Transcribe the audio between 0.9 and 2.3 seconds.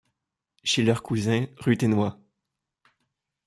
cousin Ruthénois.